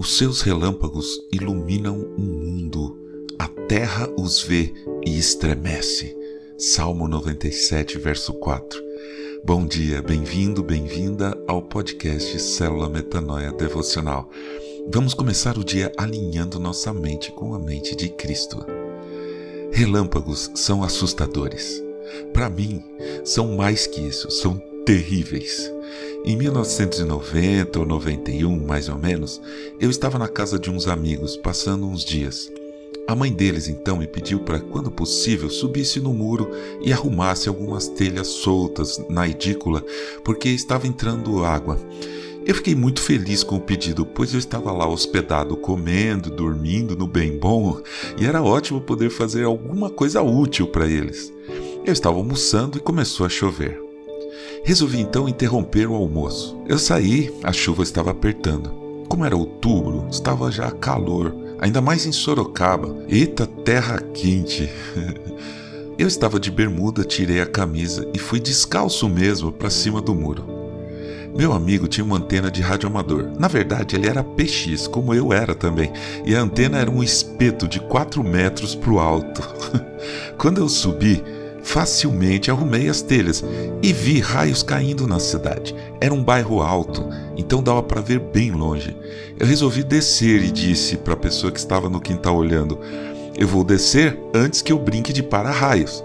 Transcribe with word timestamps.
Os 0.00 0.16
seus 0.16 0.40
relâmpagos 0.40 1.20
iluminam 1.30 2.00
o 2.16 2.20
mundo, 2.22 2.98
a 3.38 3.46
terra 3.46 4.08
os 4.18 4.42
vê 4.42 4.72
e 5.04 5.18
estremece. 5.18 6.16
Salmo 6.56 7.06
97, 7.06 7.98
verso 7.98 8.32
4. 8.32 8.82
Bom 9.44 9.66
dia, 9.66 10.00
bem-vindo, 10.00 10.62
bem-vinda 10.62 11.38
ao 11.46 11.60
podcast 11.60 12.40
Célula 12.40 12.88
Metanoia 12.88 13.52
Devocional. 13.52 14.30
Vamos 14.90 15.12
começar 15.12 15.58
o 15.58 15.64
dia 15.64 15.92
alinhando 15.98 16.58
nossa 16.58 16.94
mente 16.94 17.30
com 17.32 17.52
a 17.52 17.58
mente 17.58 17.94
de 17.94 18.08
Cristo. 18.08 18.64
Relâmpagos 19.70 20.50
são 20.54 20.82
assustadores. 20.82 21.84
Para 22.32 22.48
mim, 22.48 22.82
são 23.22 23.54
mais 23.54 23.86
que 23.86 24.00
isso, 24.00 24.30
são 24.30 24.58
terríveis. 24.86 25.70
Em 26.22 26.36
1990 26.36 27.78
ou 27.78 27.86
91, 27.86 28.66
mais 28.66 28.90
ou 28.90 28.98
menos, 28.98 29.40
eu 29.80 29.88
estava 29.88 30.18
na 30.18 30.28
casa 30.28 30.58
de 30.58 30.70
uns 30.70 30.86
amigos, 30.86 31.34
passando 31.36 31.86
uns 31.86 32.04
dias. 32.04 32.52
A 33.08 33.14
mãe 33.14 33.32
deles 33.32 33.68
então 33.68 33.96
me 33.96 34.06
pediu 34.06 34.40
para, 34.40 34.60
quando 34.60 34.90
possível, 34.90 35.48
subisse 35.48 35.98
no 35.98 36.12
muro 36.12 36.50
e 36.82 36.92
arrumasse 36.92 37.48
algumas 37.48 37.88
telhas 37.88 38.28
soltas 38.28 39.02
na 39.08 39.26
edícula, 39.26 39.82
porque 40.22 40.50
estava 40.50 40.86
entrando 40.86 41.42
água. 41.42 41.78
Eu 42.44 42.54
fiquei 42.54 42.74
muito 42.74 43.00
feliz 43.00 43.42
com 43.42 43.56
o 43.56 43.60
pedido, 43.60 44.04
pois 44.04 44.34
eu 44.34 44.38
estava 44.38 44.70
lá 44.72 44.86
hospedado, 44.86 45.56
comendo, 45.56 46.30
dormindo 46.30 46.94
no 46.94 47.06
bem 47.06 47.38
bom, 47.38 47.80
e 48.18 48.26
era 48.26 48.42
ótimo 48.42 48.80
poder 48.80 49.08
fazer 49.08 49.44
alguma 49.44 49.88
coisa 49.88 50.22
útil 50.22 50.66
para 50.66 50.86
eles. 50.86 51.32
Eu 51.84 51.92
estava 51.92 52.16
almoçando 52.16 52.76
e 52.76 52.80
começou 52.80 53.24
a 53.24 53.28
chover. 53.28 53.89
Resolvi 54.62 55.00
então 55.00 55.28
interromper 55.28 55.86
o 55.88 55.94
almoço. 55.94 56.60
Eu 56.66 56.78
saí, 56.78 57.34
a 57.42 57.52
chuva 57.52 57.82
estava 57.82 58.10
apertando. 58.10 58.70
Como 59.08 59.24
era 59.24 59.36
outubro, 59.36 60.06
estava 60.10 60.50
já 60.52 60.70
calor, 60.70 61.34
ainda 61.58 61.80
mais 61.80 62.06
em 62.06 62.12
Sorocaba. 62.12 62.96
Eita, 63.08 63.46
terra 63.46 63.98
quente! 63.98 64.68
Eu 65.98 66.08
estava 66.08 66.40
de 66.40 66.50
bermuda, 66.50 67.04
tirei 67.04 67.42
a 67.42 67.46
camisa 67.46 68.08
e 68.14 68.18
fui 68.18 68.40
descalço 68.40 69.06
mesmo 69.06 69.52
para 69.52 69.68
cima 69.68 70.00
do 70.00 70.14
muro. 70.14 70.42
Meu 71.36 71.52
amigo 71.52 71.86
tinha 71.86 72.04
uma 72.04 72.16
antena 72.16 72.50
de 72.50 72.62
radioamador. 72.62 73.28
Na 73.38 73.48
verdade, 73.48 73.96
ele 73.96 74.08
era 74.08 74.24
PX, 74.24 74.88
como 74.88 75.14
eu 75.14 75.30
era 75.30 75.54
também, 75.54 75.92
e 76.24 76.34
a 76.34 76.40
antena 76.40 76.78
era 76.78 76.90
um 76.90 77.02
espeto 77.02 77.68
de 77.68 77.80
4 77.80 78.24
metros 78.24 78.74
pro 78.74 78.98
alto. 78.98 79.42
Quando 80.38 80.58
eu 80.58 80.68
subi, 80.70 81.22
Facilmente 81.72 82.50
arrumei 82.50 82.88
as 82.88 83.00
telhas 83.00 83.44
e 83.80 83.92
vi 83.92 84.18
raios 84.18 84.60
caindo 84.60 85.06
na 85.06 85.20
cidade. 85.20 85.72
Era 86.00 86.12
um 86.12 86.20
bairro 86.20 86.60
alto, 86.60 87.08
então 87.36 87.62
dava 87.62 87.80
para 87.80 88.00
ver 88.00 88.18
bem 88.18 88.50
longe. 88.50 88.96
Eu 89.38 89.46
resolvi 89.46 89.84
descer 89.84 90.42
e 90.42 90.50
disse 90.50 90.96
para 90.96 91.14
a 91.14 91.16
pessoa 91.16 91.52
que 91.52 91.60
estava 91.60 91.88
no 91.88 92.00
quintal 92.00 92.36
olhando: 92.36 92.76
Eu 93.38 93.46
vou 93.46 93.62
descer 93.62 94.18
antes 94.34 94.62
que 94.62 94.72
eu 94.72 94.80
brinque 94.80 95.12
de 95.12 95.22
para-raios. 95.22 96.02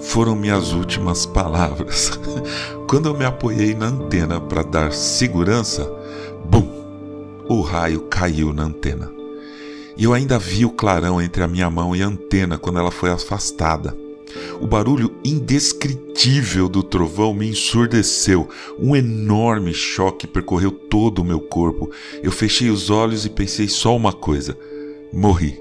Foram 0.00 0.36
minhas 0.36 0.72
últimas 0.72 1.24
palavras. 1.24 2.20
Quando 2.86 3.08
eu 3.08 3.16
me 3.16 3.24
apoiei 3.24 3.74
na 3.74 3.86
antena 3.86 4.38
para 4.38 4.62
dar 4.62 4.92
segurança, 4.92 5.90
bum! 6.44 6.68
O 7.48 7.62
raio 7.62 8.02
caiu 8.02 8.52
na 8.52 8.64
antena. 8.64 9.10
E 9.96 10.04
eu 10.04 10.12
ainda 10.12 10.38
vi 10.38 10.66
o 10.66 10.70
clarão 10.70 11.22
entre 11.22 11.42
a 11.42 11.48
minha 11.48 11.70
mão 11.70 11.96
e 11.96 12.02
a 12.02 12.06
antena 12.06 12.58
quando 12.58 12.78
ela 12.78 12.90
foi 12.90 13.08
afastada. 13.08 13.96
O 14.60 14.66
barulho 14.66 15.14
indescritível 15.24 16.68
do 16.68 16.82
trovão 16.82 17.32
me 17.34 17.48
ensurdeceu. 17.48 18.48
Um 18.78 18.94
enorme 18.94 19.72
choque 19.72 20.26
percorreu 20.26 20.70
todo 20.70 21.20
o 21.20 21.24
meu 21.24 21.40
corpo. 21.40 21.90
Eu 22.22 22.30
fechei 22.30 22.70
os 22.70 22.90
olhos 22.90 23.24
e 23.24 23.30
pensei 23.30 23.68
só 23.68 23.96
uma 23.96 24.12
coisa: 24.12 24.56
morri. 25.12 25.58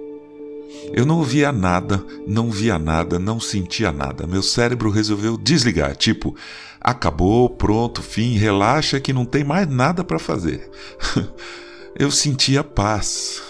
Eu 0.92 1.06
não 1.06 1.18
ouvia 1.20 1.52
nada, 1.52 2.04
não 2.26 2.50
via 2.50 2.80
nada, 2.80 3.20
não 3.20 3.40
sentia 3.40 3.92
nada. 3.92 4.26
Meu 4.26 4.42
cérebro 4.42 4.90
resolveu 4.90 5.38
desligar, 5.38 5.96
tipo, 5.96 6.36
acabou, 6.82 7.50
pronto, 7.50 8.02
fim, 8.02 8.38
relaxa 8.38 9.00
que 9.00 9.14
não 9.14 9.26
tem 9.26 9.44
mais 9.44 9.68
nada 9.68 10.04
para 10.04 10.18
fazer. 10.18 10.70
Eu 11.96 12.10
sentia 12.12 12.64
paz. 12.64 13.42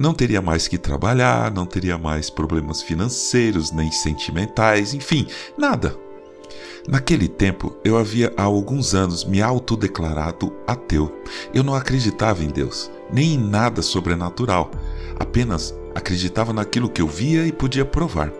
Não 0.00 0.14
teria 0.14 0.42
mais 0.42 0.68
que 0.68 0.78
trabalhar, 0.78 1.52
não 1.52 1.66
teria 1.66 1.98
mais 1.98 2.30
problemas 2.30 2.82
financeiros 2.82 3.72
nem 3.72 3.90
sentimentais, 3.90 4.94
enfim, 4.94 5.26
nada. 5.56 5.96
Naquele 6.88 7.28
tempo, 7.28 7.76
eu 7.84 7.98
havia 7.98 8.32
há 8.36 8.44
alguns 8.44 8.94
anos 8.94 9.24
me 9.24 9.42
autodeclarado 9.42 10.52
ateu. 10.66 11.14
Eu 11.52 11.62
não 11.62 11.74
acreditava 11.74 12.42
em 12.42 12.48
Deus, 12.48 12.90
nem 13.12 13.34
em 13.34 13.38
nada 13.38 13.82
sobrenatural. 13.82 14.70
Apenas 15.18 15.74
acreditava 15.94 16.52
naquilo 16.52 16.88
que 16.88 17.02
eu 17.02 17.06
via 17.06 17.46
e 17.46 17.52
podia 17.52 17.84
provar. 17.84 18.32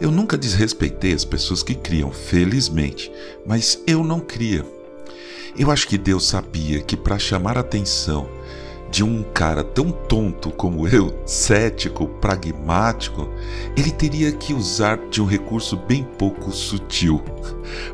Eu 0.00 0.10
nunca 0.10 0.38
desrespeitei 0.38 1.12
as 1.12 1.24
pessoas 1.24 1.62
que 1.62 1.74
criam, 1.74 2.10
felizmente, 2.10 3.12
mas 3.46 3.82
eu 3.86 4.02
não 4.02 4.20
cria. 4.20 4.64
Eu 5.58 5.70
acho 5.70 5.88
que 5.88 5.98
Deus 5.98 6.26
sabia 6.26 6.80
que 6.80 6.96
para 6.96 7.18
chamar 7.18 7.58
atenção 7.58 8.28
de 8.90 9.02
um 9.02 9.22
cara 9.22 9.62
tão 9.62 9.90
tonto 9.90 10.50
como 10.50 10.86
eu, 10.88 11.18
cético, 11.26 12.06
pragmático, 12.06 13.28
ele 13.76 13.90
teria 13.90 14.32
que 14.32 14.54
usar 14.54 14.98
de 15.10 15.20
um 15.20 15.26
recurso 15.26 15.76
bem 15.76 16.04
pouco 16.18 16.50
sutil. 16.50 17.22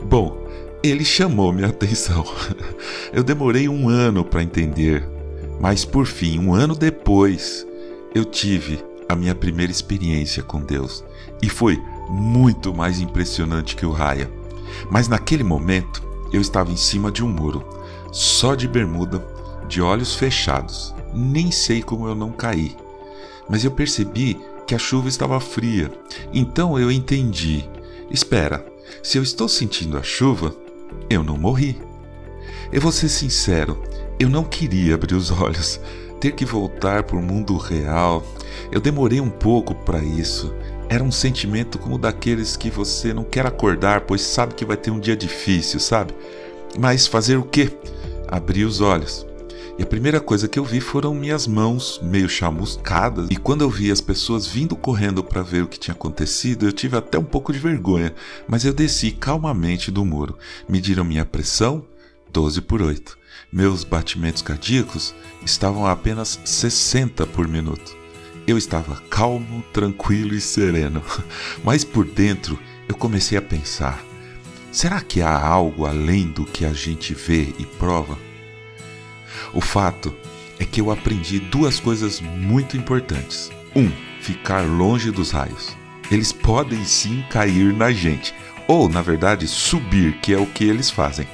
Bom, 0.04 0.36
ele 0.82 1.04
chamou 1.04 1.52
minha 1.52 1.68
atenção. 1.68 2.24
Eu 3.12 3.22
demorei 3.22 3.68
um 3.68 3.88
ano 3.88 4.24
para 4.24 4.42
entender, 4.42 5.08
mas 5.60 5.84
por 5.84 6.06
fim, 6.06 6.38
um 6.38 6.54
ano 6.54 6.74
depois, 6.74 7.66
eu 8.14 8.24
tive 8.24 8.82
a 9.08 9.14
minha 9.14 9.34
primeira 9.34 9.70
experiência 9.70 10.42
com 10.42 10.60
Deus 10.60 11.04
e 11.42 11.48
foi 11.48 11.80
muito 12.08 12.74
mais 12.74 13.00
impressionante 13.00 13.76
que 13.76 13.86
o 13.86 13.90
Raia. 13.90 14.30
Mas 14.90 15.08
naquele 15.08 15.44
momento, 15.44 16.02
eu 16.32 16.40
estava 16.40 16.72
em 16.72 16.76
cima 16.76 17.12
de 17.12 17.22
um 17.22 17.28
muro, 17.28 17.62
só 18.10 18.54
de 18.54 18.66
bermuda 18.66 19.18
de 19.72 19.80
olhos 19.80 20.14
fechados. 20.14 20.94
Nem 21.14 21.50
sei 21.50 21.82
como 21.82 22.06
eu 22.06 22.14
não 22.14 22.30
caí. 22.30 22.76
Mas 23.48 23.64
eu 23.64 23.70
percebi 23.70 24.38
que 24.66 24.74
a 24.74 24.78
chuva 24.78 25.08
estava 25.08 25.40
fria. 25.40 25.90
Então 26.30 26.78
eu 26.78 26.90
entendi. 26.90 27.64
Espera, 28.10 28.66
se 29.02 29.16
eu 29.16 29.22
estou 29.22 29.48
sentindo 29.48 29.96
a 29.96 30.02
chuva, 30.02 30.54
eu 31.08 31.24
não 31.24 31.38
morri. 31.38 31.80
Eu 32.70 32.82
vou 32.82 32.92
ser 32.92 33.08
sincero, 33.08 33.82
eu 34.20 34.28
não 34.28 34.44
queria 34.44 34.94
abrir 34.94 35.14
os 35.14 35.30
olhos, 35.30 35.80
ter 36.20 36.32
que 36.32 36.44
voltar 36.44 37.04
para 37.04 37.16
o 37.16 37.22
mundo 37.22 37.56
real. 37.56 38.22
Eu 38.70 38.80
demorei 38.80 39.22
um 39.22 39.30
pouco 39.30 39.74
para 39.74 40.04
isso. 40.04 40.54
Era 40.86 41.02
um 41.02 41.10
sentimento 41.10 41.78
como 41.78 41.96
daqueles 41.96 42.58
que 42.58 42.68
você 42.68 43.14
não 43.14 43.24
quer 43.24 43.46
acordar, 43.46 44.02
pois 44.02 44.20
sabe 44.20 44.54
que 44.54 44.66
vai 44.66 44.76
ter 44.76 44.90
um 44.90 45.00
dia 45.00 45.16
difícil, 45.16 45.80
sabe? 45.80 46.14
Mas 46.78 47.06
fazer 47.06 47.38
o 47.38 47.42
quê? 47.42 47.72
Abrir 48.28 48.64
os 48.64 48.82
olhos. 48.82 49.31
E 49.78 49.82
a 49.82 49.86
primeira 49.86 50.20
coisa 50.20 50.46
que 50.46 50.58
eu 50.58 50.64
vi 50.64 50.80
foram 50.80 51.14
minhas 51.14 51.46
mãos 51.46 51.98
meio 52.02 52.28
chamuscadas. 52.28 53.28
E 53.30 53.36
quando 53.36 53.62
eu 53.62 53.70
vi 53.70 53.90
as 53.90 54.02
pessoas 54.02 54.46
vindo 54.46 54.76
correndo 54.76 55.24
para 55.24 55.42
ver 55.42 55.62
o 55.62 55.66
que 55.66 55.78
tinha 55.78 55.94
acontecido, 55.94 56.66
eu 56.66 56.72
tive 56.72 56.96
até 56.96 57.18
um 57.18 57.24
pouco 57.24 57.52
de 57.52 57.58
vergonha, 57.58 58.14
mas 58.46 58.66
eu 58.66 58.72
desci 58.74 59.10
calmamente 59.12 59.90
do 59.90 60.04
muro. 60.04 60.36
Mediram 60.68 61.04
minha 61.04 61.24
pressão, 61.24 61.86
12 62.30 62.60
por 62.60 62.82
8. 62.82 63.16
Meus 63.50 63.82
batimentos 63.82 64.42
cardíacos 64.42 65.14
estavam 65.44 65.86
a 65.86 65.92
apenas 65.92 66.38
60 66.44 67.26
por 67.28 67.48
minuto. 67.48 67.96
Eu 68.46 68.58
estava 68.58 68.96
calmo, 69.08 69.64
tranquilo 69.72 70.34
e 70.34 70.40
sereno, 70.40 71.02
mas 71.64 71.82
por 71.82 72.04
dentro 72.04 72.58
eu 72.88 72.94
comecei 72.94 73.38
a 73.38 73.42
pensar: 73.42 74.04
será 74.70 75.00
que 75.00 75.22
há 75.22 75.40
algo 75.40 75.86
além 75.86 76.28
do 76.28 76.44
que 76.44 76.66
a 76.66 76.72
gente 76.72 77.14
vê 77.14 77.54
e 77.58 77.64
prova? 77.64 78.31
O 79.52 79.60
fato 79.60 80.14
é 80.58 80.64
que 80.64 80.80
eu 80.80 80.90
aprendi 80.90 81.38
duas 81.38 81.80
coisas 81.80 82.20
muito 82.20 82.76
importantes. 82.76 83.50
Um, 83.74 83.90
ficar 84.20 84.62
longe 84.62 85.10
dos 85.10 85.30
raios. 85.30 85.76
Eles 86.10 86.32
podem 86.32 86.84
sim 86.84 87.24
cair 87.30 87.72
na 87.72 87.90
gente, 87.90 88.34
ou 88.68 88.88
na 88.88 89.02
verdade 89.02 89.48
subir, 89.48 90.18
que 90.20 90.32
é 90.32 90.38
o 90.38 90.46
que 90.46 90.64
eles 90.64 90.90
fazem. 90.90 91.26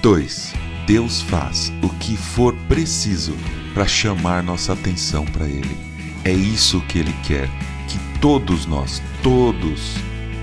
Dois, 0.00 0.52
Deus 0.86 1.20
faz 1.22 1.72
o 1.82 1.88
que 1.88 2.16
for 2.16 2.54
preciso 2.68 3.34
para 3.72 3.86
chamar 3.86 4.42
nossa 4.42 4.72
atenção 4.72 5.24
para 5.24 5.46
Ele. 5.46 5.76
É 6.24 6.32
isso 6.32 6.80
que 6.82 6.98
Ele 6.98 7.14
quer, 7.24 7.48
que 7.88 7.98
todos 8.20 8.66
nós, 8.66 9.02
todos, 9.22 9.94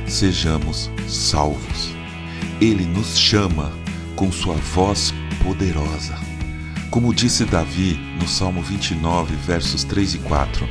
sejamos 0.07 0.89
salvos. 1.07 1.95
Ele 2.59 2.85
nos 2.85 3.17
chama 3.17 3.71
com 4.15 4.31
Sua 4.31 4.55
voz 4.55 5.13
poderosa. 5.43 6.30
Como 6.91 7.13
disse 7.13 7.45
Davi 7.45 7.97
no 8.19 8.27
Salmo 8.27 8.61
29, 8.61 9.33
versos 9.47 9.85
3 9.85 10.15
e 10.15 10.17
4: 10.17 10.67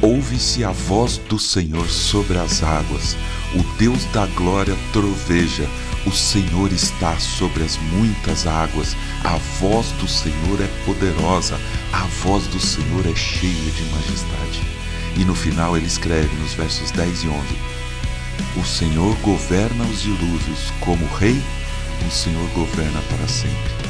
Ouve-se 0.00 0.62
a 0.62 0.70
voz 0.70 1.18
do 1.18 1.36
Senhor 1.36 1.88
sobre 1.88 2.38
as 2.38 2.62
águas, 2.62 3.16
o 3.52 3.76
Deus 3.76 4.04
da 4.12 4.24
glória 4.26 4.76
troveja, 4.92 5.68
O 6.06 6.12
Senhor 6.12 6.72
está 6.72 7.18
sobre 7.18 7.64
as 7.64 7.76
muitas 7.76 8.46
águas, 8.46 8.96
a 9.24 9.36
voz 9.60 9.88
do 10.00 10.06
Senhor 10.06 10.60
é 10.60 10.68
poderosa, 10.86 11.58
a 11.92 12.04
voz 12.22 12.46
do 12.46 12.60
Senhor 12.60 13.04
é 13.04 13.14
cheia 13.16 13.70
de 13.72 13.82
majestade. 13.92 14.62
E 15.16 15.24
no 15.24 15.34
final 15.34 15.76
ele 15.76 15.86
escreve 15.86 16.34
nos 16.36 16.54
versos 16.54 16.92
10 16.92 17.24
e 17.24 17.28
11: 17.28 17.36
O 18.60 18.64
Senhor 18.64 19.16
governa 19.16 19.84
os 19.86 20.02
dilúvios 20.02 20.72
como 20.78 21.04
rei, 21.16 21.42
o 22.06 22.10
Senhor 22.12 22.48
governa 22.50 23.02
para 23.10 23.26
sempre. 23.26 23.81